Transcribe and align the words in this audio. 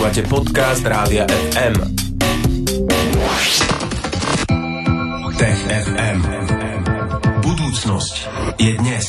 Počúvate 0.00 0.32
podcast 0.32 0.80
Rádia 0.80 1.28
FM. 1.28 1.76
Tech 5.36 5.60
FM. 5.68 6.18
Budúcnosť 7.44 8.14
je 8.56 8.80
dnes. 8.80 9.04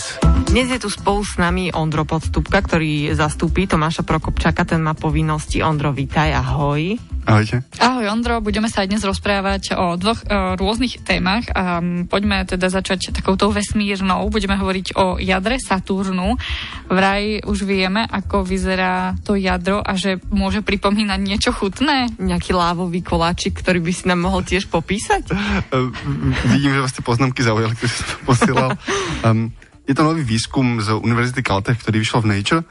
Dnes 0.51 0.67
je 0.67 0.83
tu 0.83 0.91
spolu 0.91 1.23
s 1.23 1.39
nami 1.39 1.71
Ondro 1.71 2.03
Podstupka, 2.03 2.59
ktorý 2.59 3.15
zastúpi 3.15 3.71
Tomáša 3.71 4.03
Prokopčaka, 4.03 4.67
ten 4.67 4.83
má 4.83 4.91
povinnosti. 4.91 5.63
Ondro, 5.63 5.95
vítaj, 5.95 6.35
ahoj. 6.35 6.99
Ahojte. 7.21 7.61
Ahoj 7.77 8.09
Ondro, 8.09 8.41
budeme 8.41 8.65
sa 8.65 8.81
aj 8.81 8.89
dnes 8.89 9.03
rozprávať 9.05 9.77
o 9.77 9.93
dvoch 9.93 10.25
o 10.25 10.57
rôznych 10.57 11.05
témach 11.05 11.45
a 11.53 11.77
poďme 12.09 12.49
teda 12.49 12.73
začať 12.73 13.13
takouto 13.13 13.53
vesmírnou. 13.53 14.25
Budeme 14.33 14.57
hovoriť 14.57 14.97
o 14.97 15.21
jadre 15.21 15.61
Saturnu. 15.61 16.41
Vraj 16.89 17.45
už 17.45 17.69
vieme, 17.69 18.01
ako 18.09 18.41
vyzerá 18.41 19.13
to 19.21 19.37
jadro 19.37 19.85
a 19.85 19.93
že 19.93 20.17
môže 20.33 20.65
pripomínať 20.65 21.19
niečo 21.21 21.53
chutné. 21.53 22.09
Nejaký 22.17 22.57
lávový 22.57 23.05
koláčik, 23.05 23.53
ktorý 23.53 23.85
by 23.85 23.91
si 23.93 24.09
nám 24.09 24.25
mohol 24.25 24.41
tiež 24.41 24.65
popísať? 24.65 25.29
Uh, 25.69 25.93
vidím, 26.57 26.73
že 26.73 26.83
vás 26.83 26.93
tie 26.97 27.05
poznámky 27.05 27.45
zaujali, 27.45 27.77
ktoré 27.77 27.91
som 27.93 28.21
posielal. 28.25 28.71
Um, 29.21 29.53
je 29.85 29.93
to 29.93 30.01
nový 30.01 30.25
výskum 30.25 30.81
z 30.81 30.97
Univerzity 30.97 31.45
Caltech, 31.45 31.77
ktorý 31.77 32.01
vyšiel 32.01 32.25
v 32.25 32.29
Nature 32.33 32.63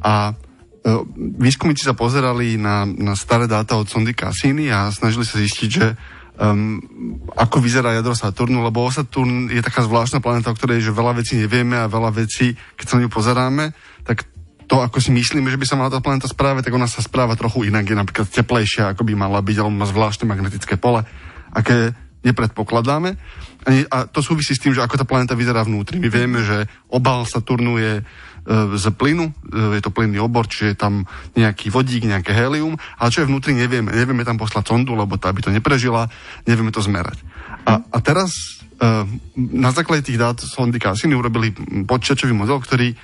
a 0.00 0.32
E, 0.32 0.47
výskumníci 1.16 1.84
sa 1.84 1.94
pozerali 1.94 2.56
na, 2.56 2.86
na 2.86 3.18
staré 3.18 3.50
dáta 3.50 3.76
od 3.76 3.90
sondy 3.90 4.14
Cassini 4.14 4.70
a 4.70 4.88
snažili 4.94 5.26
sa 5.26 5.36
zistiť, 5.42 5.68
že 5.68 5.86
um, 6.38 6.78
ako 7.34 7.58
vyzerá 7.58 7.98
jadro 7.98 8.14
Saturnu, 8.14 8.62
lebo 8.62 8.88
Saturn 8.88 9.50
je 9.50 9.60
taká 9.60 9.82
zvláštna 9.84 10.22
planéta, 10.22 10.54
o 10.54 10.56
ktorej 10.56 10.80
že 10.80 10.94
veľa 10.94 11.18
vecí 11.18 11.34
nevieme 11.36 11.76
a 11.76 11.90
veľa 11.90 12.14
vecí, 12.14 12.54
keď 12.78 12.84
sa 12.86 12.94
na 12.96 13.02
ňu 13.04 13.10
pozeráme, 13.10 13.64
tak 14.06 14.24
to, 14.68 14.84
ako 14.84 15.00
si 15.00 15.10
myslíme, 15.10 15.48
že 15.48 15.56
by 15.56 15.66
sa 15.66 15.80
mala 15.80 15.88
tá 15.88 16.04
planéta 16.04 16.28
správať, 16.28 16.68
tak 16.68 16.76
ona 16.76 16.84
sa 16.84 17.00
správa 17.00 17.34
trochu 17.40 17.72
inak, 17.72 17.88
je 17.88 17.96
napríklad 17.96 18.28
teplejšia, 18.28 18.92
ako 18.92 19.08
by 19.08 19.16
mala 19.16 19.40
byť, 19.40 19.56
alebo 19.64 19.72
má 19.72 19.88
zvláštne 19.88 20.28
magnetické 20.28 20.76
pole, 20.76 21.08
aké 21.56 21.96
nepredpokladáme. 22.20 23.16
A, 23.88 24.04
to 24.04 24.20
súvisí 24.20 24.52
s 24.52 24.60
tým, 24.60 24.76
že 24.76 24.84
ako 24.84 25.00
tá 25.00 25.06
planéta 25.08 25.32
vyzerá 25.32 25.64
vnútri. 25.64 25.96
My 25.96 26.12
vieme, 26.12 26.44
že 26.44 26.68
obal 26.92 27.24
Saturnu 27.24 27.80
je 27.80 28.04
z 28.48 28.86
plynu, 28.96 29.28
e, 29.28 29.32
je 29.76 29.82
to 29.84 29.92
plynný 29.92 30.16
obor, 30.24 30.48
čiže 30.48 30.72
je 30.72 30.76
tam 30.80 31.04
nejaký 31.36 31.68
vodík, 31.68 32.08
nejaké 32.08 32.32
helium, 32.32 32.80
ale 32.96 33.12
čo 33.12 33.20
je 33.20 33.28
vnútri, 33.28 33.52
nevieme. 33.52 33.92
Nevieme 33.92 34.24
tam 34.24 34.40
poslať 34.40 34.72
sondu, 34.72 34.96
lebo 34.96 35.20
tá 35.20 35.28
by 35.28 35.44
to 35.44 35.52
neprežila, 35.52 36.08
nevieme 36.48 36.72
to 36.72 36.80
zmerať. 36.80 37.20
A, 37.68 37.84
a 37.84 37.98
teraz 38.00 38.32
e, 38.80 39.04
na 39.36 39.70
základe 39.76 40.08
tých 40.08 40.16
dát 40.16 40.40
sondy 40.40 40.80
Cassini 40.80 41.12
urobili 41.12 41.52
počítačový 41.84 42.32
model, 42.32 42.56
ktorý 42.64 42.96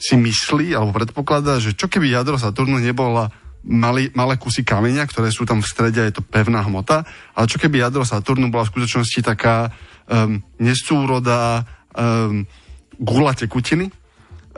si 0.00 0.16
myslí 0.16 0.72
alebo 0.72 0.96
predpokladá, 0.96 1.60
že 1.60 1.76
čo 1.76 1.92
keby 1.92 2.08
jadro 2.08 2.40
Saturnu 2.40 2.80
nebola 2.80 3.28
mali, 3.60 4.08
malé 4.16 4.40
kusy 4.40 4.64
kameňa, 4.64 5.04
ktoré 5.04 5.28
sú 5.28 5.44
tam 5.44 5.60
v 5.60 5.68
strede, 5.68 6.00
je 6.08 6.16
to 6.16 6.24
pevná 6.24 6.64
hmota, 6.64 7.04
ale 7.36 7.44
čo 7.44 7.60
keby 7.60 7.84
jadro 7.84 8.08
Saturnu 8.08 8.48
bola 8.48 8.64
v 8.64 8.72
skutočnosti 8.72 9.20
taká 9.20 9.68
um, 10.08 10.40
nesúrodá 10.56 11.68
um, 11.92 12.48
gula 12.96 13.36
tekutiny, 13.36 13.92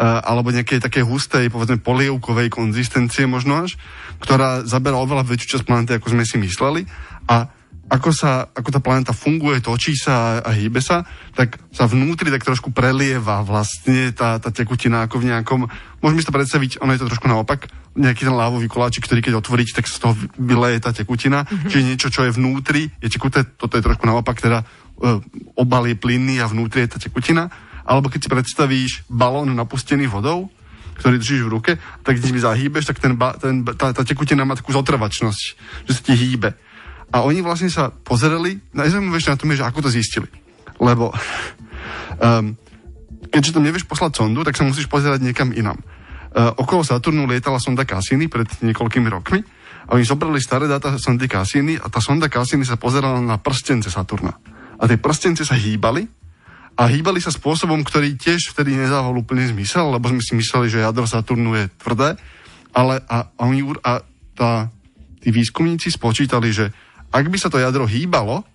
alebo 0.00 0.48
nejakej 0.48 0.80
také 0.80 1.04
hustej, 1.04 1.52
povedzme 1.52 1.76
polievkovej 1.76 2.48
konzistencie 2.48 3.28
možno 3.28 3.68
až, 3.68 3.76
ktorá 4.24 4.64
zabera 4.64 4.96
oveľa 4.96 5.28
väčšiu 5.28 5.58
časť 5.58 5.64
planety, 5.68 5.92
ako 6.00 6.16
sme 6.16 6.24
si 6.24 6.36
mysleli. 6.40 6.88
A 7.28 7.52
ako, 7.92 8.08
sa, 8.08 8.48
ako 8.56 8.72
tá 8.72 8.80
planéta 8.80 9.12
funguje, 9.12 9.60
točí 9.60 9.92
sa 9.92 10.40
a 10.40 10.50
hýbe 10.56 10.80
sa, 10.80 11.04
tak 11.36 11.60
sa 11.76 11.84
vnútri 11.84 12.32
tak 12.32 12.40
trošku 12.40 12.72
prelieva 12.72 13.44
vlastne 13.44 14.16
tá, 14.16 14.40
tá 14.40 14.48
tekutina 14.48 15.04
ako 15.04 15.20
v 15.20 15.28
nejakom... 15.28 15.68
Môžeme 16.00 16.24
si 16.24 16.28
to 16.28 16.32
predstaviť, 16.32 16.80
ono 16.80 16.96
je 16.96 17.00
to 17.04 17.10
trošku 17.12 17.28
naopak, 17.28 17.68
nejaký 17.92 18.24
ten 18.24 18.32
lávový 18.32 18.72
koláčik, 18.72 19.04
ktorý 19.04 19.20
keď 19.20 19.36
otvoríte, 19.36 19.76
tak 19.76 19.92
z 19.92 20.00
toho 20.00 20.16
vyleje 20.40 20.80
tá 20.80 20.96
tekutina. 20.96 21.44
Mm-hmm. 21.44 21.68
Čiže 21.68 21.84
niečo, 21.84 22.08
čo 22.08 22.24
je 22.24 22.32
vnútri, 22.32 22.88
je 22.96 23.12
tekuté, 23.12 23.44
toto 23.44 23.76
je 23.76 23.84
trošku 23.84 24.08
naopak, 24.08 24.40
teda 24.40 24.64
e, 24.64 25.20
obal 25.60 25.84
je 25.84 25.96
plynný 26.00 26.40
a 26.40 26.48
vnútri 26.48 26.88
je 26.88 26.96
tá 26.96 26.98
tekutina 27.02 27.52
alebo 27.86 28.08
keď 28.08 28.20
si 28.24 28.28
predstavíš 28.30 28.92
balón 29.10 29.52
napustený 29.54 30.06
vodou, 30.06 30.50
ktorý 31.02 31.18
držíš 31.18 31.42
v 31.48 31.52
ruke, 31.52 31.72
tak 32.06 32.20
keď 32.20 32.22
si 32.22 32.38
zahýbeš, 32.38 32.84
tak 32.86 33.02
ten 33.02 33.18
ba, 33.18 33.34
ten, 33.34 33.66
tá, 33.66 33.90
tá 33.90 34.02
tekutina 34.06 34.46
má 34.46 34.54
takú 34.54 34.70
zotrvačnosť, 34.70 35.42
že 35.88 35.92
sa 35.92 36.02
ti 36.02 36.14
hýbe. 36.14 36.54
A 37.12 37.26
oni 37.26 37.42
vlastne 37.42 37.68
sa 37.68 37.90
pozerali, 37.90 38.60
najzaujímavejšie 38.72 39.32
na 39.34 39.38
tom 39.40 39.50
je, 39.52 39.60
že 39.60 39.68
ako 39.68 39.78
to 39.84 39.90
zistili. 39.90 40.28
Lebo 40.78 41.10
um, 41.10 42.54
keďže 43.28 43.52
tam 43.56 43.66
nevieš 43.66 43.88
poslať 43.88 44.22
sondu, 44.22 44.46
tak 44.46 44.56
sa 44.56 44.64
musíš 44.64 44.86
pozerať 44.86 45.20
niekam 45.24 45.50
inam. 45.52 45.76
Uh, 46.32 46.54
okolo 46.56 46.80
Saturnu 46.80 47.28
lietala 47.28 47.60
sonda 47.60 47.84
Cassini 47.84 48.30
pred 48.30 48.48
niekoľkými 48.64 49.08
rokmi 49.12 49.44
a 49.84 49.98
oni 49.98 50.04
zobrali 50.06 50.40
staré 50.40 50.64
dáta 50.64 50.96
sondy 50.96 51.28
Cassini 51.28 51.76
a 51.76 51.90
tá 51.92 52.00
sonda 52.00 52.32
Cassini 52.32 52.64
sa 52.64 52.80
pozerala 52.80 53.20
na 53.20 53.36
prstence 53.36 53.92
Saturna. 53.92 54.32
A 54.80 54.88
tie 54.88 54.96
prstence 54.96 55.44
sa 55.44 55.58
hýbali 55.58 56.21
a 56.72 56.88
hýbali 56.88 57.20
sa 57.20 57.28
spôsobom, 57.28 57.84
ktorý 57.84 58.16
tiež 58.16 58.56
vtedy 58.56 58.74
nedával 58.74 59.12
úplne 59.12 59.44
zmysel, 59.44 59.92
lebo 59.92 60.08
sme 60.08 60.24
si 60.24 60.32
mysleli, 60.32 60.72
že 60.72 60.80
jadro 60.80 61.04
Saturnu 61.04 61.52
je 61.52 61.64
tvrdé, 61.76 62.16
ale 62.72 63.04
a, 63.04 63.28
a, 63.36 63.44
oni, 63.44 63.60
a 63.84 64.00
tá, 64.32 64.72
tí 65.20 65.28
výskumníci 65.28 65.92
spočítali, 65.92 66.48
že 66.48 66.72
ak 67.12 67.28
by 67.28 67.36
sa 67.36 67.52
to 67.52 67.60
jadro 67.60 67.84
hýbalo, 67.84 68.48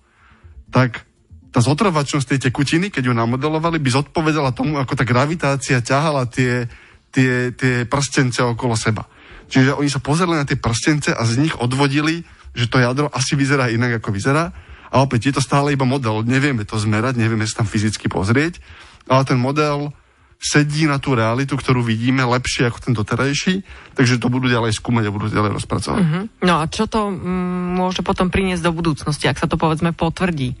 tak 0.74 1.06
tá 1.48 1.62
zotrovačnosť 1.62 2.36
tej 2.36 2.40
tekutiny, 2.50 2.90
keď 2.90 3.08
ju 3.08 3.14
namodelovali, 3.14 3.78
by 3.80 3.90
zodpovedala 4.02 4.52
tomu, 4.52 4.76
ako 4.76 4.98
tá 4.98 5.06
gravitácia 5.06 5.80
ťahala 5.80 6.26
tie, 6.28 6.66
tie, 7.14 7.54
tie 7.54 7.86
prstence 7.88 8.42
okolo 8.42 8.74
seba. 8.74 9.06
Čiže 9.48 9.78
oni 9.78 9.88
sa 9.88 10.02
pozerali 10.02 10.36
na 10.36 10.44
tie 10.44 10.60
prstence 10.60 11.08
a 11.08 11.22
z 11.24 11.40
nich 11.40 11.56
odvodili, 11.56 12.20
že 12.52 12.68
to 12.68 12.82
jadro 12.82 13.08
asi 13.08 13.32
vyzerá 13.32 13.72
inak, 13.72 14.02
ako 14.02 14.12
vyzerá 14.12 14.52
a 14.88 15.04
opäť 15.04 15.32
je 15.32 15.34
to 15.38 15.42
stále 15.44 15.72
iba 15.72 15.84
model, 15.84 16.24
nevieme 16.24 16.64
to 16.64 16.80
zmerať, 16.80 17.20
nevieme 17.20 17.44
sa 17.44 17.64
tam 17.64 17.68
fyzicky 17.68 18.08
pozrieť, 18.08 18.60
ale 19.08 19.22
ten 19.28 19.40
model 19.40 19.92
sedí 20.38 20.86
na 20.86 21.02
tú 21.02 21.18
realitu, 21.18 21.58
ktorú 21.58 21.82
vidíme 21.82 22.22
lepšie 22.22 22.70
ako 22.70 22.78
ten 22.78 22.94
doterajší, 22.94 23.66
takže 23.98 24.22
to 24.22 24.30
budú 24.30 24.46
ďalej 24.46 24.78
skúmať 24.78 25.10
a 25.10 25.14
budú 25.14 25.26
ďalej 25.34 25.50
rozpracovať. 25.58 25.98
Uh-huh. 25.98 26.24
No 26.46 26.62
a 26.62 26.70
čo 26.70 26.86
to 26.86 27.10
m- 27.10 27.74
môže 27.74 28.06
potom 28.06 28.30
priniesť 28.30 28.62
do 28.62 28.70
budúcnosti, 28.70 29.26
ak 29.26 29.42
sa 29.42 29.50
to 29.50 29.58
povedzme 29.58 29.90
potvrdí? 29.90 30.54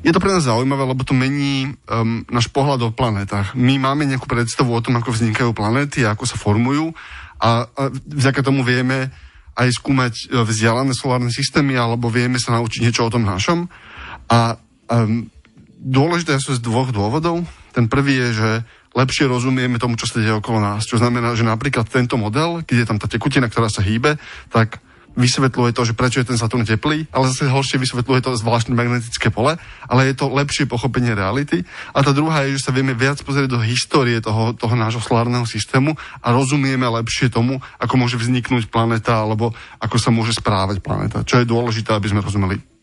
Je 0.00 0.08
to 0.08 0.24
pre 0.24 0.32
nás 0.32 0.48
zaujímavé, 0.48 0.88
lebo 0.88 1.04
to 1.04 1.12
mení 1.12 1.76
um, 1.92 2.24
náš 2.32 2.48
pohľad 2.48 2.80
o 2.88 2.96
planetách. 2.96 3.52
My 3.52 3.76
máme 3.76 4.08
nejakú 4.08 4.24
predstavu 4.24 4.72
o 4.72 4.80
tom, 4.80 4.96
ako 4.96 5.12
vznikajú 5.12 5.52
planéty 5.52 6.08
a 6.08 6.16
ako 6.16 6.24
sa 6.24 6.40
formujú 6.40 6.96
a, 7.36 7.68
a 7.68 7.82
vďaka 7.92 8.40
tomu 8.40 8.64
vieme 8.64 9.12
aj 9.54 9.68
skúmať 9.78 10.14
e, 10.30 10.42
vzdialené 10.42 10.92
solárne 10.94 11.30
systémy, 11.30 11.78
alebo 11.78 12.10
vieme 12.10 12.38
sa 12.42 12.58
naučiť 12.58 12.80
niečo 12.82 13.06
o 13.06 13.12
tom 13.12 13.26
našom. 13.26 13.70
A 14.28 14.56
um, 14.88 15.28
dôležité 15.78 16.36
sú 16.40 16.56
z 16.56 16.64
dvoch 16.64 16.90
dôvodov. 16.90 17.44
Ten 17.76 17.86
prvý 17.86 18.18
je, 18.18 18.28
že 18.34 18.50
lepšie 18.94 19.26
rozumieme 19.26 19.76
tomu, 19.82 19.98
čo 19.98 20.06
sa 20.06 20.22
deje 20.22 20.38
okolo 20.38 20.62
nás. 20.62 20.86
Čo 20.86 21.02
znamená, 21.02 21.34
že 21.34 21.44
napríklad 21.44 21.90
tento 21.90 22.14
model, 22.14 22.62
keď 22.62 22.76
je 22.82 22.88
tam 22.88 22.98
tá 22.98 23.10
tekutina, 23.10 23.50
ktorá 23.50 23.66
sa 23.66 23.82
hýbe, 23.82 24.16
tak 24.48 24.78
vysvetľuje 25.14 25.70
to, 25.74 25.82
že 25.86 25.94
prečo 25.96 26.20
je 26.20 26.28
ten 26.34 26.38
Saturn 26.38 26.66
teplý, 26.66 27.06
ale 27.14 27.30
zase 27.30 27.46
horšie 27.50 27.78
vysvetľuje 27.78 28.20
to 28.20 28.30
zvláštne 28.34 28.74
magnetické 28.74 29.30
pole, 29.30 29.56
ale 29.86 30.00
je 30.10 30.14
to 30.18 30.30
lepšie 30.30 30.66
pochopenie 30.66 31.14
reality. 31.14 31.62
A 31.94 32.02
tá 32.02 32.10
druhá 32.10 32.44
je, 32.46 32.58
že 32.58 32.70
sa 32.70 32.74
vieme 32.74 32.92
viac 32.92 33.22
pozrieť 33.22 33.54
do 33.54 33.62
histórie 33.62 34.18
toho, 34.18 34.52
toho 34.58 34.74
nášho 34.74 35.00
solárneho 35.00 35.46
systému 35.46 35.94
a 36.20 36.28
rozumieme 36.34 36.84
lepšie 36.84 37.30
tomu, 37.30 37.62
ako 37.78 37.94
môže 37.94 38.18
vzniknúť 38.18 38.68
planéta 38.68 39.22
alebo 39.22 39.54
ako 39.78 39.96
sa 39.96 40.10
môže 40.10 40.34
správať 40.34 40.82
planéta, 40.82 41.22
čo 41.22 41.38
je 41.38 41.46
dôležité, 41.46 41.94
aby 41.94 42.10
sme 42.10 42.24
rozumeli 42.24 42.73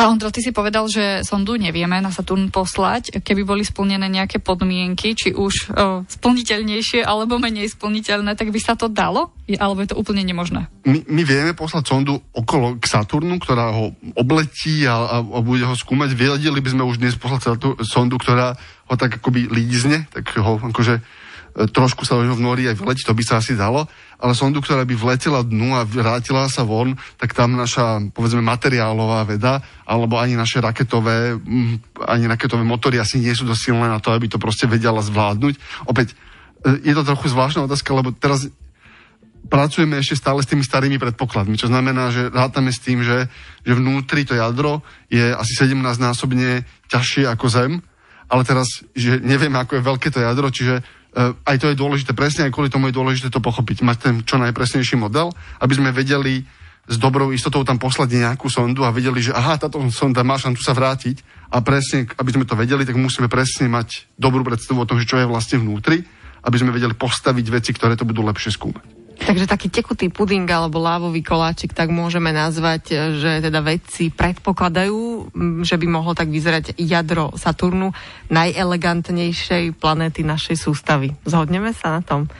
a 0.00 0.08
Ondro, 0.08 0.32
ty 0.32 0.40
si 0.40 0.48
povedal, 0.48 0.88
že 0.88 1.20
sondu 1.28 1.60
nevieme 1.60 2.00
na 2.00 2.08
Saturn 2.08 2.48
poslať, 2.48 3.20
keby 3.20 3.44
boli 3.44 3.68
splnené 3.68 4.08
nejaké 4.08 4.40
podmienky, 4.40 5.12
či 5.12 5.36
už 5.36 5.68
o, 5.68 6.08
splniteľnejšie 6.08 7.04
alebo 7.04 7.36
menej 7.36 7.68
splniteľné, 7.76 8.32
tak 8.32 8.48
by 8.48 8.60
sa 8.64 8.80
to 8.80 8.88
dalo? 8.88 9.36
Alebo 9.44 9.84
je 9.84 9.92
to 9.92 10.00
úplne 10.00 10.24
nemožné? 10.24 10.72
My, 10.88 11.04
my 11.04 11.22
vieme 11.28 11.52
poslať 11.52 11.92
sondu 11.92 12.16
okolo 12.32 12.80
k 12.80 12.84
Saturnu, 12.88 13.36
ktorá 13.36 13.76
ho 13.76 13.92
obletí 14.16 14.88
a, 14.88 14.96
a, 15.04 15.16
a 15.20 15.38
bude 15.44 15.68
ho 15.68 15.76
skúmať. 15.76 16.16
Vedeli 16.16 16.64
by 16.64 16.70
sme 16.72 16.88
už 16.88 16.96
dnes 16.96 17.20
poslať 17.20 17.60
sondu, 17.84 18.16
ktorá 18.16 18.56
ho 18.88 18.94
tak 18.96 19.20
akoby 19.20 19.52
lízne, 19.52 20.08
tak 20.08 20.32
ho 20.40 20.56
akože 20.56 21.04
trošku 21.54 22.06
sa 22.06 22.16
ho 22.16 22.22
vnorí 22.22 22.70
aj 22.70 22.78
vleť, 22.78 22.98
to 23.02 23.16
by 23.16 23.22
sa 23.26 23.42
asi 23.42 23.58
dalo, 23.58 23.90
ale 24.20 24.36
sondu, 24.36 24.62
ktorá 24.62 24.86
by 24.86 24.94
vletela 24.94 25.42
dnu 25.42 25.74
a 25.74 25.82
vrátila 25.82 26.46
sa 26.46 26.62
von, 26.62 26.94
tak 27.18 27.34
tam 27.34 27.58
naša, 27.58 28.12
povedzme, 28.14 28.44
materiálová 28.44 29.26
veda, 29.26 29.58
alebo 29.88 30.20
ani 30.20 30.38
naše 30.38 30.62
raketové, 30.62 31.40
ani 32.06 32.24
raketové 32.30 32.62
motory 32.62 33.02
asi 33.02 33.18
nie 33.18 33.34
sú 33.34 33.48
dosť 33.48 33.72
silné 33.72 33.86
na 33.90 33.98
to, 33.98 34.14
aby 34.14 34.30
to 34.30 34.38
proste 34.38 34.70
vedela 34.70 35.02
zvládnuť. 35.02 35.54
Opäť, 35.90 36.14
e, 36.62 36.86
je 36.86 36.94
to 36.94 37.02
trochu 37.02 37.32
zvláštna 37.32 37.66
otázka, 37.66 37.90
lebo 37.96 38.14
teraz 38.14 38.46
pracujeme 39.50 39.98
ešte 39.98 40.20
stále 40.20 40.44
s 40.44 40.50
tými 40.50 40.62
starými 40.62 41.00
predpokladmi, 41.00 41.58
čo 41.58 41.66
znamená, 41.66 42.12
že 42.14 42.30
rátame 42.30 42.70
s 42.70 42.78
tým, 42.78 43.02
že, 43.02 43.26
že 43.66 43.72
vnútri 43.74 44.22
to 44.22 44.38
jadro 44.38 44.84
je 45.10 45.32
asi 45.34 45.52
17 45.58 45.74
násobne 45.98 46.62
ťažšie 46.92 47.26
ako 47.26 47.46
Zem, 47.50 47.72
ale 48.30 48.46
teraz, 48.46 48.86
že 48.94 49.18
nevieme, 49.18 49.58
ako 49.58 49.80
je 49.80 49.88
veľké 49.90 50.08
to 50.14 50.22
jadro, 50.22 50.54
čiže 50.54 50.86
aj 51.18 51.56
to 51.58 51.66
je 51.70 51.80
dôležité, 51.80 52.14
presne 52.14 52.46
aj 52.46 52.54
kvôli 52.54 52.70
tomu 52.70 52.88
je 52.88 52.98
dôležité 52.98 53.28
to 53.34 53.42
pochopiť, 53.42 53.82
mať 53.82 53.98
ten 53.98 54.14
čo 54.22 54.38
najpresnejší 54.38 54.94
model, 54.94 55.34
aby 55.58 55.74
sme 55.74 55.90
vedeli 55.90 56.46
s 56.90 56.96
dobrou 56.98 57.30
istotou 57.30 57.62
tam 57.62 57.78
poslať 57.78 58.18
nejakú 58.18 58.50
sondu 58.50 58.82
a 58.82 58.94
vedeli, 58.94 59.22
že 59.22 59.34
aha, 59.34 59.58
táto 59.58 59.78
sonda 59.94 60.26
má 60.26 60.38
šancu 60.38 60.58
sa 60.58 60.74
vrátiť 60.74 61.22
a 61.50 61.62
presne, 61.62 62.10
aby 62.18 62.30
sme 62.34 62.44
to 62.46 62.58
vedeli, 62.58 62.82
tak 62.82 62.98
musíme 62.98 63.30
presne 63.30 63.70
mať 63.70 64.10
dobrú 64.18 64.42
predstavu 64.42 64.82
o 64.82 64.88
tom, 64.88 64.98
že 64.98 65.06
čo 65.06 65.18
je 65.18 65.26
vlastne 65.26 65.62
vnútri, 65.62 66.02
aby 66.42 66.56
sme 66.58 66.74
vedeli 66.74 66.94
postaviť 66.96 67.46
veci, 67.52 67.70
ktoré 67.70 67.94
to 67.94 68.08
budú 68.08 68.26
lepšie 68.26 68.54
skúmať. 68.54 68.99
Takže 69.20 69.44
taký 69.44 69.68
tekutý 69.68 70.08
puding 70.08 70.48
alebo 70.48 70.80
lávový 70.80 71.20
koláčik, 71.20 71.76
tak 71.76 71.92
môžeme 71.92 72.32
nazvať, 72.32 73.14
že 73.20 73.30
teda 73.44 73.60
vedci 73.60 74.08
predpokladajú, 74.08 75.30
že 75.62 75.76
by 75.76 75.86
mohlo 75.86 76.16
tak 76.16 76.32
vyzerať 76.32 76.74
jadro 76.80 77.36
Saturnu, 77.36 77.92
najelegantnejšej 78.32 79.76
planéty 79.76 80.24
našej 80.24 80.56
sústavy. 80.56 81.12
Zhodneme 81.28 81.76
sa 81.76 82.00
na 82.00 82.02
tom? 82.02 82.32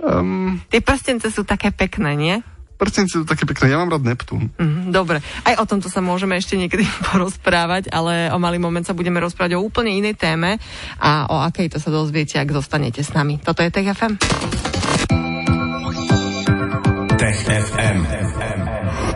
Um, 0.00 0.62
Tie 0.72 0.80
prstence 0.80 1.28
sú 1.28 1.44
také 1.44 1.74
pekné, 1.74 2.16
nie? 2.16 2.36
Prstence 2.80 3.12
sú 3.12 3.28
také 3.28 3.44
pekné, 3.44 3.68
ja 3.68 3.76
mám 3.76 3.92
rád 3.92 4.08
Neptún. 4.08 4.48
Mm, 4.56 4.88
dobre, 4.88 5.20
aj 5.44 5.60
o 5.60 5.68
tomto 5.68 5.92
sa 5.92 6.00
môžeme 6.00 6.40
ešte 6.40 6.56
niekedy 6.56 6.88
porozprávať, 7.12 7.92
ale 7.92 8.32
o 8.32 8.40
malý 8.40 8.56
moment 8.56 8.86
sa 8.86 8.96
budeme 8.96 9.20
rozprávať 9.20 9.60
o 9.60 9.64
úplne 9.66 9.92
inej 9.92 10.16
téme 10.16 10.56
a 10.96 11.28
o 11.28 11.44
akej 11.44 11.76
to 11.76 11.78
sa 11.82 11.92
dozviete, 11.92 12.40
ak 12.40 12.48
zostanete 12.48 13.04
s 13.04 13.12
nami. 13.12 13.36
Toto 13.44 13.60
je 13.60 13.68
TFM. 13.68 14.79
Tech 17.90 17.98
FM. 17.98 18.49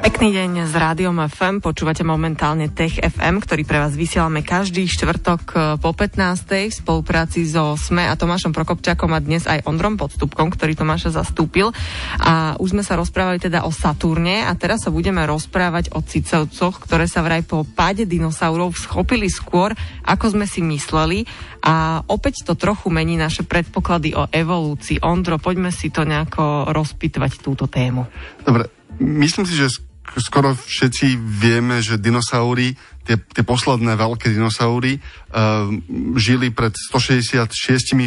Pekný 0.05 0.37
deň 0.37 0.69
s 0.69 0.77
Rádiom 0.77 1.17
FM. 1.17 1.65
Počúvate 1.65 2.05
momentálne 2.05 2.69
Tech 2.69 3.01
FM, 3.01 3.41
ktorý 3.41 3.65
pre 3.65 3.81
vás 3.81 3.97
vysielame 3.97 4.45
každý 4.45 4.85
štvrtok 4.85 5.43
e, 5.49 5.57
po 5.81 5.97
15. 5.97 6.45
v 6.45 6.69
spolupráci 6.69 7.49
so 7.49 7.73
SME 7.73 8.05
a 8.05 8.13
Tomášom 8.13 8.53
Prokopčakom 8.53 9.09
a 9.17 9.25
dnes 9.25 9.49
aj 9.49 9.65
Ondrom 9.65 9.97
Podstupkom, 9.97 10.53
ktorý 10.53 10.77
Tomáša 10.77 11.09
zastúpil. 11.09 11.73
A 12.21 12.53
už 12.61 12.77
sme 12.77 12.85
sa 12.85 13.01
rozprávali 13.01 13.41
teda 13.41 13.65
o 13.65 13.73
Saturne 13.73 14.45
a 14.45 14.53
teraz 14.61 14.85
sa 14.85 14.93
budeme 14.93 15.25
rozprávať 15.25 15.97
o 15.97 16.05
cicovcoch, 16.05 16.85
ktoré 16.85 17.09
sa 17.09 17.25
vraj 17.25 17.41
po 17.41 17.65
páde 17.65 18.05
dinosaurov 18.05 18.77
schopili 18.77 19.33
skôr, 19.33 19.73
ako 20.05 20.37
sme 20.37 20.45
si 20.45 20.61
mysleli. 20.61 21.25
A 21.65 22.05
opäť 22.13 22.45
to 22.45 22.53
trochu 22.61 22.93
mení 22.93 23.17
naše 23.17 23.49
predpoklady 23.49 24.13
o 24.13 24.29
evolúcii. 24.29 25.01
Ondro, 25.01 25.41
poďme 25.41 25.73
si 25.73 25.89
to 25.89 26.05
nejako 26.05 26.69
rozpitvať 26.77 27.41
túto 27.41 27.73
tému. 27.73 28.05
Dobre, 28.45 28.69
myslím 29.01 29.49
si, 29.49 29.57
že 29.57 29.94
skoro 30.21 30.55
všetci 30.55 31.17
vieme, 31.19 31.81
že 31.81 31.99
dinosaury, 31.99 32.77
tie, 33.05 33.17
tie 33.19 33.45
posledné 33.45 33.97
veľké 33.97 34.31
dinosaury, 34.31 35.01
uh, 35.01 35.69
žili 36.17 36.53
pred 36.53 36.73
166 36.77 37.51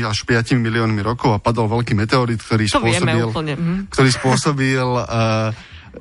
až 0.06 0.18
5 0.24 0.58
miliónmi 0.58 1.02
rokov 1.04 1.36
a 1.36 1.40
padol 1.42 1.68
veľký 1.68 1.98
meteorit, 1.98 2.40
ktorý 2.40 2.66
to 2.70 2.80
spôsobil, 2.80 3.28
mhm. 3.34 3.76
ktorý 3.92 4.10
spôsobil 4.14 4.88
uh, 4.88 5.52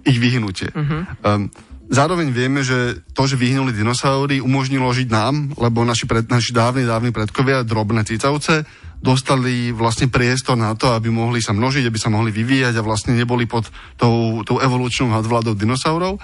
ich 0.05 0.19
vyhnutie. 0.21 0.69
Uh-huh. 0.77 1.09
Um, 1.25 1.49
Zároveň 1.87 2.35
vieme, 2.35 2.67
že 2.67 2.99
to, 3.15 3.31
že 3.31 3.39
vyhnuli 3.39 3.71
dinosaury, 3.71 4.43
umožnilo 4.43 4.91
žiť 4.91 5.07
nám, 5.07 5.55
lebo 5.55 5.87
naši, 5.87 6.11
pred, 6.11 6.27
naši 6.27 6.51
dávni, 6.51 6.83
dávni 6.83 7.15
predkovia, 7.15 7.63
drobné 7.63 8.03
cicavce, 8.03 8.67
dostali 8.99 9.71
vlastne 9.71 10.11
priestor 10.11 10.59
na 10.59 10.75
to, 10.75 10.91
aby 10.91 11.15
mohli 11.15 11.39
sa 11.39 11.55
množiť, 11.55 11.87
aby 11.87 11.99
sa 12.01 12.11
mohli 12.11 12.35
vyvíjať 12.35 12.75
a 12.75 12.87
vlastne 12.87 13.15
neboli 13.15 13.47
pod 13.47 13.71
tou, 13.95 14.43
tou 14.43 14.59
evolučnou 14.59 15.15
nadvládou 15.15 15.55
dinosaurov. 15.55 16.19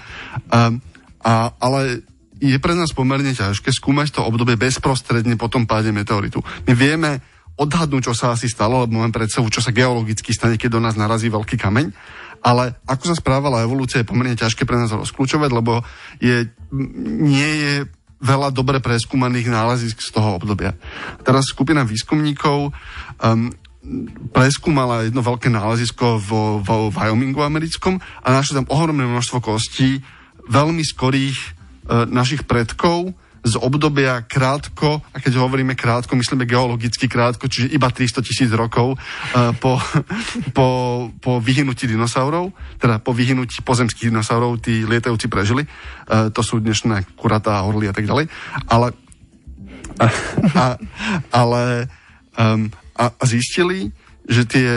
A, 0.50 0.74
a, 1.22 1.32
ale 1.62 2.02
je 2.42 2.58
pre 2.58 2.74
nás 2.74 2.90
pomerne 2.90 3.30
ťažké 3.30 3.70
skúmať 3.70 4.18
to 4.18 4.26
obdobie 4.26 4.58
bezprostredne 4.58 5.38
po 5.38 5.46
tom 5.46 5.70
páde 5.70 5.94
meteoritu. 5.94 6.42
My 6.66 6.74
vieme 6.74 7.22
odhadnúť, 7.54 8.10
čo 8.10 8.14
sa 8.18 8.34
asi 8.34 8.50
stalo, 8.50 8.82
lebo 8.82 8.98
máme 8.98 9.14
pred 9.14 9.30
sebou, 9.30 9.46
čo 9.46 9.62
sa 9.62 9.70
geologicky 9.70 10.34
stane, 10.34 10.58
keď 10.58 10.74
do 10.74 10.80
nás 10.82 10.98
narazí 10.98 11.30
veľký 11.30 11.54
kameň 11.54 11.86
ale 12.42 12.74
ako 12.84 13.14
sa 13.14 13.16
správala 13.16 13.62
evolúcia 13.62 14.02
je 14.02 14.10
pomerne 14.10 14.34
ťažké 14.34 14.66
pre 14.66 14.74
nás 14.74 14.90
rozklúčovať, 14.90 15.50
lebo 15.54 15.86
je, 16.18 16.50
nie 17.22 17.52
je 17.62 17.74
veľa 18.22 18.54
dobre 18.54 18.78
preskúmaných 18.78 19.50
nálezisk 19.50 19.98
z 19.98 20.10
toho 20.14 20.38
obdobia. 20.38 20.74
Teraz 21.26 21.50
skupina 21.50 21.82
výskumníkov 21.82 22.70
um, 22.70 23.50
preskúmala 24.30 25.06
jedno 25.06 25.22
veľké 25.26 25.50
nálezisko 25.50 26.22
vo, 26.22 26.62
vo 26.62 26.90
Wyomingu 26.94 27.42
americkom 27.42 27.98
a 27.98 28.28
našli 28.30 28.62
tam 28.62 28.70
ohromné 28.70 29.06
množstvo 29.06 29.42
kostí 29.42 30.02
veľmi 30.46 30.82
skorých 30.86 31.38
uh, 31.38 32.06
našich 32.06 32.46
predkov, 32.46 33.10
z 33.42 33.58
obdobia 33.58 34.22
krátko, 34.22 35.02
a 35.02 35.18
keď 35.18 35.42
hovoríme 35.42 35.74
krátko, 35.74 36.14
myslíme 36.14 36.46
geologicky 36.46 37.10
krátko, 37.10 37.50
čiže 37.50 37.74
iba 37.74 37.90
300 37.90 38.22
tisíc 38.22 38.50
rokov 38.54 38.94
uh, 38.94 39.50
po, 39.58 39.82
po, 40.56 40.66
po 41.18 41.32
vyhnutí 41.42 41.90
dinosaurov, 41.90 42.54
teda 42.78 43.02
po 43.02 43.10
vyhnutí 43.10 43.66
pozemských 43.66 44.14
dinosaurov, 44.14 44.62
tí 44.62 44.86
lietajúci 44.86 45.26
prežili. 45.26 45.66
Uh, 46.06 46.30
to 46.30 46.46
sú 46.46 46.62
dnešné 46.62 47.18
kuratá, 47.18 47.66
orly 47.66 47.90
a 47.90 47.94
tak 47.94 48.06
ďalej. 48.06 48.30
Ale, 48.70 48.94
a, 49.98 50.06
a, 50.54 50.64
ale 51.34 51.90
um, 52.38 52.70
a, 52.94 53.10
a 53.10 53.24
zistili, 53.26 53.90
že 54.30 54.46
tie 54.46 54.70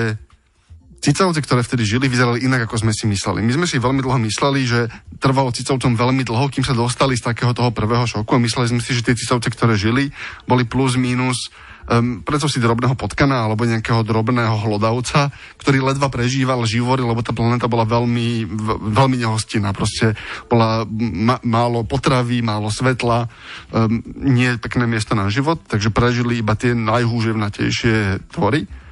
Cicavce, 1.05 1.37
ktoré 1.37 1.61
vtedy 1.61 1.85
žili, 1.85 2.09
vyzerali 2.09 2.41
inak, 2.41 2.65
ako 2.65 2.81
sme 2.81 2.89
si 2.89 3.05
mysleli. 3.05 3.45
My 3.45 3.53
sme 3.53 3.69
si 3.69 3.77
veľmi 3.77 4.01
dlho 4.01 4.17
mysleli, 4.25 4.65
že 4.65 4.89
trvalo 5.21 5.53
cicavcom 5.53 5.93
veľmi 5.93 6.25
dlho, 6.25 6.49
kým 6.49 6.65
sa 6.65 6.73
dostali 6.73 7.13
z 7.13 7.29
takého 7.29 7.53
toho 7.53 7.69
prvého 7.69 8.09
šoku 8.09 8.33
a 8.33 8.41
mysleli 8.41 8.73
sme 8.73 8.81
si, 8.81 8.97
že 8.97 9.05
tie 9.05 9.13
cicavce, 9.13 9.53
ktoré 9.53 9.77
žili, 9.77 10.09
boli 10.49 10.65
plus 10.65 10.97
minus 10.97 11.53
um, 11.85 12.25
predsa 12.25 12.49
si 12.49 12.57
drobného 12.57 12.97
potkana 12.97 13.45
alebo 13.45 13.69
nejakého 13.69 14.01
drobného 14.01 14.57
hlodavca, 14.65 15.29
ktorý 15.61 15.93
ledva 15.93 16.09
prežíval 16.09 16.65
živory, 16.65 17.05
lebo 17.05 17.21
tá 17.21 17.37
planéta 17.37 17.69
bola 17.69 17.85
veľmi, 17.85 18.49
veľmi 18.89 19.17
nehostinná. 19.21 19.77
Proste 19.77 20.17
bola 20.49 20.89
ma, 20.89 21.37
málo 21.45 21.85
potravy, 21.85 22.41
málo 22.41 22.73
svetla, 22.73 23.29
um, 23.69 24.01
nie 24.25 24.57
pekné 24.57 24.89
miesto 24.89 25.13
na 25.13 25.29
život, 25.29 25.61
takže 25.69 25.93
prežili 25.93 26.41
iba 26.41 26.57
tie 26.57 26.73
najhúževnatejšie 26.73 28.25
tvory 28.33 28.84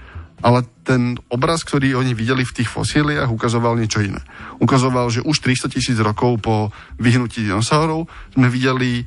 ale 0.43 0.67
ten 0.83 1.15
obraz, 1.31 1.63
ktorý 1.63 1.95
oni 1.95 2.11
videli 2.11 2.43
v 2.43 2.55
tých 2.61 2.67
fosíliách, 2.67 3.31
ukazoval 3.31 3.79
niečo 3.79 4.03
iné. 4.03 4.19
Ukazoval, 4.59 5.07
že 5.07 5.23
už 5.23 5.39
300 5.39 5.71
tisíc 5.71 5.97
rokov 6.03 6.43
po 6.43 6.75
vyhnutí 6.99 7.47
dinosaurov 7.47 8.11
sme 8.35 8.51
videli 8.51 8.99
e, 8.99 9.03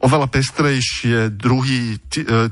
oveľa 0.00 0.32
pestrejšie 0.32 1.36
druhy 1.36 1.94
e, 1.94 1.96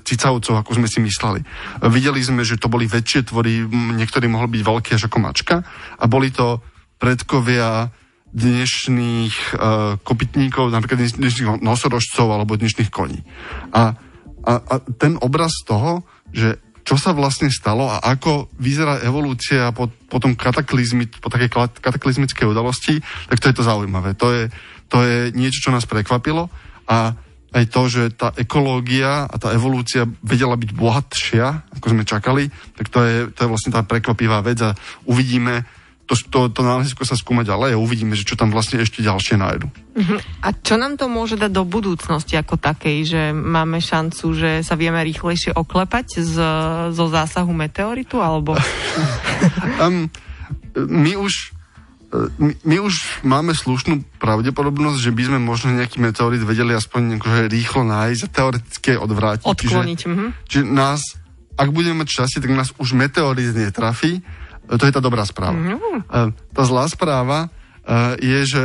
cicavcov, 0.04 0.60
ako 0.60 0.70
sme 0.76 0.92
si 0.92 1.00
mysleli. 1.00 1.40
E, 1.40 1.46
videli 1.88 2.20
sme, 2.20 2.44
že 2.44 2.60
to 2.60 2.68
boli 2.68 2.84
väčšie 2.84 3.32
tvory, 3.32 3.64
niektorí 3.72 4.28
mohli 4.28 4.60
byť 4.60 4.62
veľké 4.62 4.90
až 5.00 5.08
ako 5.08 5.18
mačka 5.24 5.64
a 5.96 6.04
boli 6.04 6.28
to 6.28 6.60
predkovia 7.00 7.88
dnešných 8.30 9.58
uh, 9.58 9.98
kopytníkov, 10.06 10.70
napríklad 10.70 11.02
dnešných 11.02 11.66
nosorožcov 11.66 12.30
alebo 12.30 12.54
dnešných 12.54 12.86
koní. 12.86 13.26
A, 13.74 13.98
a, 14.46 14.52
a 14.54 14.74
ten 14.94 15.18
obraz 15.18 15.50
toho, 15.66 16.06
že 16.30 16.62
čo 16.84 16.96
sa 16.96 17.12
vlastne 17.12 17.52
stalo 17.52 17.86
a 17.86 18.00
ako 18.00 18.50
vyzerá 18.56 19.00
evolúcia 19.04 19.70
po, 19.70 19.88
po 19.88 20.18
tom 20.18 20.34
kataklizmi, 20.34 21.06
po 21.20 21.28
takej 21.28 21.78
kataklizmickej 21.78 22.46
udalosti, 22.48 22.98
tak 23.28 23.38
to 23.38 23.48
je 23.52 23.56
to 23.56 23.64
zaujímavé. 23.66 24.16
To 24.18 24.32
je, 24.32 24.42
to 24.90 24.98
je 25.04 25.18
niečo, 25.36 25.68
čo 25.68 25.74
nás 25.74 25.86
prekvapilo 25.86 26.48
a 26.90 27.14
aj 27.50 27.64
to, 27.66 27.82
že 27.90 28.02
tá 28.14 28.30
ekológia 28.38 29.26
a 29.26 29.34
tá 29.34 29.50
evolúcia 29.50 30.06
vedela 30.22 30.54
byť 30.54 30.70
bohatšia, 30.70 31.46
ako 31.78 31.86
sme 31.90 32.06
čakali, 32.06 32.46
tak 32.78 32.86
to 32.94 32.98
je, 33.02 33.16
to 33.34 33.38
je 33.42 33.50
vlastne 33.50 33.74
tá 33.74 33.82
prekvapivá 33.82 34.38
vec 34.46 34.62
a 34.62 34.70
uvidíme, 35.10 35.66
to, 36.10 36.18
to, 36.26 36.40
to 36.50 36.60
nálezisko 36.66 37.06
sa 37.06 37.14
skúma 37.14 37.46
ďalej 37.46 37.78
a 37.78 37.78
uvidíme, 37.78 38.18
že 38.18 38.26
čo 38.26 38.34
tam 38.34 38.50
vlastne 38.50 38.82
ešte 38.82 38.98
ďalšie 38.98 39.38
nájdu. 39.38 39.70
Uh-huh. 39.70 40.18
A 40.42 40.50
čo 40.50 40.74
nám 40.74 40.98
to 40.98 41.06
môže 41.06 41.38
dať 41.38 41.54
do 41.54 41.62
budúcnosti 41.62 42.34
ako 42.34 42.58
takej, 42.58 42.98
že 43.06 43.22
máme 43.30 43.78
šancu, 43.78 44.26
že 44.34 44.50
sa 44.66 44.74
vieme 44.74 44.98
rýchlejšie 45.06 45.54
oklepať 45.54 46.18
z, 46.18 46.36
zo 46.90 47.06
zásahu 47.06 47.54
meteoritu, 47.54 48.18
alebo... 48.18 48.58
um, 49.84 50.10
my 50.74 51.14
už 51.14 51.54
my, 52.42 52.52
my 52.66 52.76
už 52.82 53.22
máme 53.22 53.54
slušnú 53.54 54.18
pravdepodobnosť, 54.18 54.98
že 54.98 55.14
by 55.14 55.22
sme 55.30 55.38
možno 55.38 55.78
nejaký 55.78 56.02
meteorit 56.02 56.42
vedeli 56.42 56.74
aspoň 56.74 57.22
akože 57.22 57.46
rýchlo 57.46 57.86
nájsť 57.86 58.20
a 58.26 58.28
teoreticky 58.34 58.88
odvrátiť. 58.98 59.46
Odkloniť. 59.46 59.98
Čiže, 60.02 60.10
uh-huh. 60.10 60.30
čiže 60.50 60.64
nás, 60.66 61.14
ak 61.54 61.70
budeme 61.70 62.02
mať 62.02 62.10
šťastie, 62.10 62.42
tak 62.42 62.50
nás 62.58 62.74
už 62.74 62.98
meteorit 62.98 63.54
netrafí, 63.54 64.26
to 64.78 64.84
je 64.86 64.94
tá 64.94 65.02
dobrá 65.02 65.26
správa. 65.26 65.58
Mm. 65.58 66.30
Tá 66.54 66.62
zlá 66.62 66.86
správa 66.86 67.46
e, 67.46 67.48
je, 68.22 68.40
že 68.54 68.64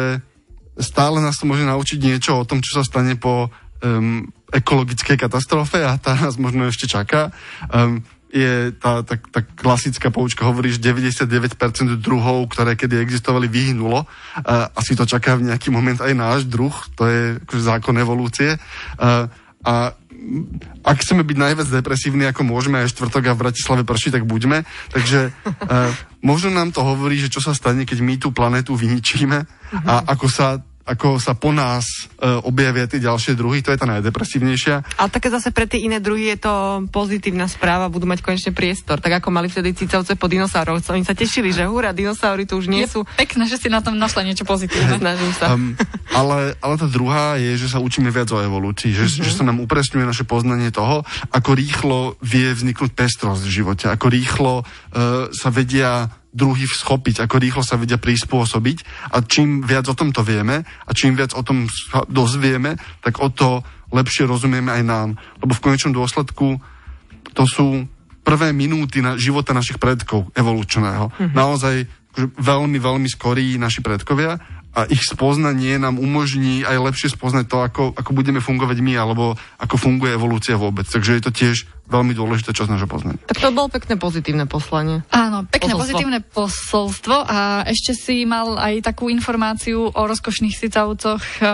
stále 0.78 1.24
nás 1.24 1.40
to 1.40 1.48
môže 1.48 1.64
naučiť 1.64 1.98
niečo 1.98 2.36
o 2.36 2.48
tom, 2.48 2.60
čo 2.60 2.82
sa 2.82 2.84
stane 2.84 3.16
po 3.16 3.48
um, 3.80 4.28
ekologickej 4.52 5.16
katastrofe 5.16 5.84
a 5.84 5.96
tá 5.96 6.16
nás 6.20 6.36
možno 6.36 6.68
ešte 6.68 6.88
čaká. 6.88 7.32
Um, 7.72 8.04
je 8.36 8.76
tá, 8.76 9.00
tá, 9.08 9.16
tá 9.16 9.40
klasická 9.48 10.12
poučka, 10.12 10.44
hovorí, 10.44 10.68
že 10.68 10.84
99% 10.84 11.24
druhov, 12.04 12.52
ktoré 12.52 12.76
kedy 12.76 13.00
existovali, 13.00 13.48
vyhnulo. 13.48 14.04
Uh, 14.04 14.68
asi 14.76 15.00
to 15.00 15.08
čaká 15.08 15.40
v 15.40 15.48
nejaký 15.48 15.72
moment 15.72 16.04
aj 16.04 16.12
náš 16.12 16.42
druh, 16.44 16.76
to 17.00 17.08
je 17.08 17.22
akože 17.48 17.64
zákon 17.64 17.96
evolúcie. 17.96 18.60
Uh, 19.00 19.32
a 19.64 19.96
ak 20.82 20.98
chceme 21.02 21.24
byť 21.24 21.38
najviac 21.38 21.68
depresívni, 21.70 22.26
ako 22.28 22.46
môžeme 22.46 22.82
aj 22.82 22.92
štvrtok 22.94 23.32
a 23.32 23.36
v 23.36 23.42
Bratislave 23.48 23.84
prší, 23.88 24.10
tak 24.14 24.28
buďme. 24.28 24.66
Takže 24.92 25.32
uh, 25.32 25.92
možno 26.30 26.52
nám 26.52 26.76
to 26.76 26.84
hovorí, 26.84 27.18
že 27.18 27.32
čo 27.32 27.42
sa 27.42 27.56
stane, 27.56 27.88
keď 27.88 28.00
my 28.04 28.16
tú 28.20 28.36
planetu 28.36 28.76
vyničíme 28.76 29.38
a 29.86 29.94
ako 30.12 30.28
sa 30.30 30.60
ako 30.86 31.18
sa 31.18 31.34
po 31.34 31.50
nás 31.50 32.06
e, 32.22 32.30
objavia 32.46 32.86
tie 32.86 33.02
ďalšie 33.02 33.34
druhy, 33.34 33.66
to 33.66 33.74
je 33.74 33.82
tá 33.82 33.90
najdepresívnejšia. 33.90 35.02
Ale 35.02 35.10
také 35.10 35.34
zase 35.34 35.50
pre 35.50 35.66
tie 35.66 35.82
iné 35.82 35.98
druhy 35.98 36.30
je 36.38 36.46
to 36.46 36.54
pozitívna 36.94 37.50
správa, 37.50 37.90
budú 37.90 38.06
mať 38.06 38.22
konečne 38.22 38.54
priestor, 38.54 39.02
tak 39.02 39.18
ako 39.18 39.34
mali 39.34 39.50
vtedy 39.50 39.74
cicavce 39.74 40.14
po 40.14 40.30
dinosaurov. 40.30 40.86
Oni 40.94 41.02
sa 41.02 41.18
tešili, 41.18 41.50
že 41.50 41.66
húra, 41.66 41.90
dinosaury 41.90 42.46
tu 42.46 42.62
už 42.62 42.70
nie 42.70 42.86
je 42.86 42.96
sú. 42.96 43.00
Pekné, 43.18 43.50
že 43.50 43.58
si 43.58 43.68
na 43.74 43.82
tom 43.82 43.98
našla 43.98 44.30
niečo 44.30 44.46
pozitívne. 44.46 44.98
Snažím 45.02 45.34
sa. 45.34 45.58
Um, 45.58 45.74
ale, 46.14 46.54
ale 46.62 46.76
tá 46.78 46.86
druhá 46.86 47.42
je, 47.42 47.58
že 47.58 47.74
sa 47.74 47.82
učíme 47.82 48.14
viac 48.14 48.30
o 48.30 48.38
evolúcii, 48.38 48.94
že, 48.94 49.10
mm-hmm. 49.10 49.26
že 49.26 49.32
sa 49.34 49.42
nám 49.42 49.58
upresňuje 49.66 50.06
naše 50.06 50.30
poznanie 50.30 50.70
toho, 50.70 51.02
ako 51.34 51.50
rýchlo 51.58 51.98
vie 52.22 52.54
vzniknúť 52.54 52.94
pestrosť 52.94 53.42
v 53.42 53.56
živote, 53.58 53.86
ako 53.90 54.06
rýchlo 54.14 54.54
uh, 54.62 55.34
sa 55.34 55.50
vedia 55.50 56.14
druhy 56.36 56.68
schopiť, 56.68 57.24
ako 57.24 57.40
rýchlo 57.40 57.64
sa 57.64 57.80
vedia 57.80 57.96
prispôsobiť 57.96 59.08
a 59.16 59.24
čím 59.24 59.64
viac 59.64 59.88
o 59.88 59.96
tomto 59.96 60.20
vieme 60.20 60.68
a 60.68 60.92
čím 60.92 61.16
viac 61.16 61.32
o 61.32 61.42
tom 61.48 61.64
dozvieme, 62.12 62.76
tak 63.00 63.24
o 63.24 63.32
to 63.32 63.64
lepšie 63.96 64.28
rozumieme 64.28 64.68
aj 64.68 64.84
nám. 64.84 65.10
Lebo 65.40 65.56
v 65.56 65.64
konečnom 65.64 65.96
dôsledku 65.96 66.60
to 67.32 67.44
sú 67.48 67.88
prvé 68.28 68.52
minúty 68.52 69.00
na 69.00 69.16
života 69.16 69.56
našich 69.56 69.80
predkov 69.80 70.28
evolučného. 70.36 71.08
Mm-hmm. 71.08 71.32
Naozaj 71.32 71.76
veľmi, 72.36 72.78
veľmi 72.84 73.08
skorí 73.08 73.56
naši 73.56 73.80
predkovia 73.80 74.36
a 74.76 74.84
ich 74.92 75.08
spoznanie 75.08 75.80
nám 75.80 75.96
umožní 75.96 76.68
aj 76.68 76.92
lepšie 76.92 77.16
spoznať 77.16 77.46
to, 77.48 77.58
ako, 77.64 77.84
ako 77.96 78.12
budeme 78.12 78.44
fungovať 78.44 78.84
my, 78.84 78.94
alebo 79.00 79.40
ako 79.56 79.80
funguje 79.80 80.12
evolúcia 80.12 80.60
vôbec. 80.60 80.84
Takže 80.84 81.16
je 81.16 81.24
to 81.24 81.32
tiež 81.32 81.58
veľmi 81.88 82.12
dôležité 82.12 82.52
časť 82.52 82.70
nášho 82.76 82.90
poznania. 82.90 83.22
Tak 83.30 83.40
to 83.40 83.56
bolo 83.56 83.72
pekné 83.72 83.96
pozitívne 83.96 84.46
poslanie. 84.50 85.06
Áno, 85.16 85.48
pekné 85.48 85.72
posolstvo. 85.72 85.82
pozitívne 85.86 86.20
posolstvo 86.26 87.16
a 87.24 87.64
ešte 87.70 87.96
si 87.96 88.28
mal 88.28 88.58
aj 88.58 88.84
takú 88.84 89.08
informáciu 89.08 89.94
o 89.94 90.02
rozkošných 90.04 90.58
sicavcoch, 90.58 91.24
eh, 91.40 91.48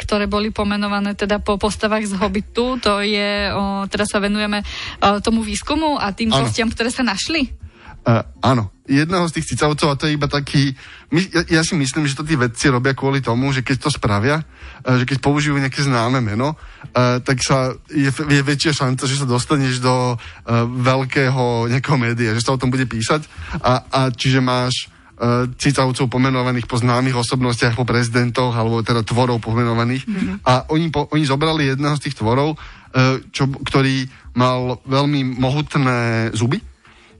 ktoré 0.00 0.26
boli 0.26 0.50
pomenované 0.50 1.14
teda 1.14 1.38
po 1.38 1.54
postavách 1.60 2.08
z 2.08 2.18
Hobbitu. 2.18 2.82
To 2.82 2.98
je, 3.04 3.52
teraz 3.92 4.10
sa 4.10 4.18
venujeme 4.18 4.64
eh, 4.64 5.20
tomu 5.22 5.46
výskumu 5.46 6.00
a 6.00 6.10
tým 6.10 6.32
kostiam, 6.34 6.66
ktoré 6.72 6.90
sa 6.90 7.06
našli. 7.06 7.60
Uh, 8.00 8.24
áno, 8.40 8.72
jedného 8.90 9.22
z 9.30 9.38
tých 9.38 9.54
cicavcov 9.54 9.86
a 9.86 9.94
to 9.94 10.10
je 10.10 10.18
iba 10.18 10.26
taký, 10.26 10.74
my, 11.14 11.22
ja, 11.30 11.42
ja 11.46 11.62
si 11.62 11.78
myslím, 11.78 12.10
že 12.10 12.18
to 12.18 12.26
tí 12.26 12.34
vedci 12.34 12.66
robia 12.66 12.90
kvôli 12.90 13.22
tomu, 13.22 13.54
že 13.54 13.62
keď 13.62 13.86
to 13.86 13.90
spravia, 13.94 14.42
uh, 14.42 14.98
že 14.98 15.06
keď 15.06 15.22
použijú 15.22 15.54
nejaké 15.54 15.86
známe 15.86 16.18
meno, 16.18 16.58
uh, 16.58 17.22
tak 17.22 17.38
sa 17.46 17.70
je, 17.86 18.10
je 18.10 18.42
väčšia 18.42 18.74
šanca, 18.74 19.06
že 19.06 19.22
sa 19.22 19.26
dostaneš 19.30 19.78
do 19.78 19.94
uh, 19.94 20.18
veľkého 20.66 21.70
nejakého 21.70 21.98
média, 22.02 22.34
že 22.34 22.42
sa 22.42 22.58
o 22.58 22.60
tom 22.60 22.74
bude 22.74 22.90
písať 22.90 23.30
a, 23.62 23.86
a 23.86 24.00
čiže 24.10 24.42
máš 24.42 24.90
cicavcov 25.60 26.08
pomenovaných 26.08 26.64
po 26.64 26.80
známych 26.80 27.12
osobnostiach, 27.12 27.76
po 27.76 27.84
prezidentoch, 27.84 28.56
alebo 28.56 28.80
teda 28.80 29.04
tvorov 29.04 29.44
pomenovaných. 29.44 30.08
Mm-hmm. 30.08 30.36
A 30.48 30.64
oni, 30.72 30.88
po, 30.88 31.12
oni 31.12 31.28
zobrali 31.28 31.68
jedného 31.68 31.92
z 32.00 32.08
tých 32.08 32.16
tvorov, 32.16 32.56
čo, 33.28 33.44
ktorý 33.44 34.08
mal 34.32 34.80
veľmi 34.88 35.36
mohutné 35.36 36.32
zuby 36.32 36.64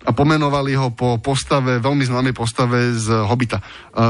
a 0.00 0.10
pomenovali 0.16 0.72
ho 0.80 0.96
po 0.96 1.20
postave, 1.20 1.76
veľmi 1.76 2.08
známej 2.08 2.32
postave 2.32 2.96
z 2.96 3.12
Hobita. 3.28 3.60
E, 3.60 3.64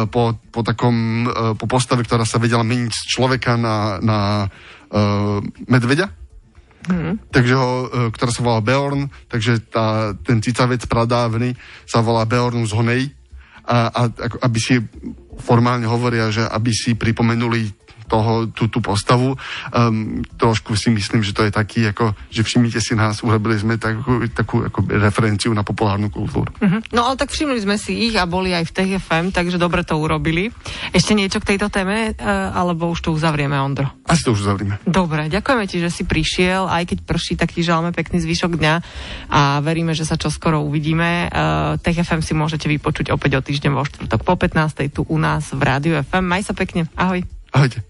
po, 0.06 0.38
po 0.50 0.60
takom, 0.62 1.26
e, 1.26 1.28
po 1.58 1.66
postave, 1.66 2.06
ktorá 2.06 2.22
sa 2.22 2.38
vedela 2.38 2.62
meniť 2.62 2.92
z 2.94 3.02
človeka 3.10 3.58
na, 3.58 3.98
na 3.98 4.18
uh, 4.46 5.38
medveďa. 5.66 6.06
Hmm. 6.80 7.20
Takže 7.28 7.54
ho, 7.54 7.70
ktorá 8.08 8.30
sa 8.32 8.40
volá 8.40 8.60
Beorn, 8.64 9.12
takže 9.28 9.68
tá, 9.68 10.16
ten 10.16 10.40
cicavec 10.40 10.80
pradávny 10.88 11.52
sa 11.84 12.00
volá 12.00 12.24
z 12.24 12.72
Honej. 12.72 13.02
A, 13.68 13.92
a 13.92 14.02
aby 14.48 14.58
si 14.58 14.80
formálne 15.40 15.84
hovoria, 15.84 16.32
že 16.32 16.42
aby 16.42 16.72
si 16.72 16.96
pripomenuli 16.96 17.79
toho, 18.10 18.50
tú, 18.50 18.66
tú 18.66 18.82
postavu. 18.82 19.38
Um, 19.70 20.26
trošku 20.34 20.74
si 20.74 20.90
myslím, 20.90 21.22
že 21.22 21.30
to 21.30 21.46
je 21.46 21.54
taký, 21.54 21.86
ako, 21.94 22.18
že 22.34 22.42
všimnite 22.42 22.82
si 22.82 22.98
nás, 22.98 23.22
urobili 23.22 23.54
sme 23.54 23.78
takú, 23.78 24.26
takú 24.26 24.66
ako 24.66 24.90
referenciu 24.90 25.54
na 25.54 25.62
populárnu 25.62 26.10
kultúru. 26.10 26.50
Uh-huh. 26.58 26.82
No 26.90 27.06
ale 27.06 27.14
tak 27.14 27.30
všimli 27.30 27.62
sme 27.62 27.78
si 27.78 28.10
ich 28.10 28.18
a 28.18 28.26
boli 28.26 28.50
aj 28.50 28.66
v 28.66 28.74
TFM, 28.74 29.30
takže 29.30 29.62
dobre 29.62 29.86
to 29.86 29.94
urobili. 29.94 30.50
Ešte 30.90 31.14
niečo 31.14 31.38
k 31.38 31.54
tejto 31.54 31.70
téme, 31.70 32.18
uh, 32.18 32.50
alebo 32.50 32.90
už 32.90 33.06
to 33.06 33.14
uzavrieme, 33.14 33.54
Ondro? 33.54 33.86
Asi 34.10 34.26
to 34.26 34.34
už 34.34 34.42
uzavrieme. 34.42 34.82
Dobre, 34.82 35.30
ďakujeme 35.30 35.64
ti, 35.70 35.78
že 35.78 35.94
si 35.94 36.02
prišiel, 36.02 36.66
aj 36.66 36.90
keď 36.90 36.98
prší, 37.06 37.38
tak 37.38 37.54
ti 37.54 37.62
želáme 37.62 37.94
pekný 37.94 38.18
zvyšok 38.18 38.58
dňa 38.58 38.74
a 39.30 39.62
veríme, 39.62 39.94
že 39.94 40.02
sa 40.02 40.18
čoskoro 40.18 40.66
uvidíme. 40.66 41.30
Uh, 41.30 41.78
TFM 41.78 42.24
si 42.26 42.34
môžete 42.34 42.66
vypočuť 42.66 43.14
opäť 43.14 43.38
o 43.38 43.44
týždeň 43.44 43.70
vo 43.70 43.86
štvrtok 43.86 44.26
po 44.26 44.34
15. 44.34 44.90
tu 44.90 45.06
u 45.06 45.16
nás 45.20 45.52
v 45.52 45.60
Rádiu 45.60 45.94
FM. 46.00 46.24
Maj 46.26 46.50
sa 46.50 46.54
pekne, 46.56 46.88
ahoj. 46.96 47.22
Ahojte. 47.52 47.89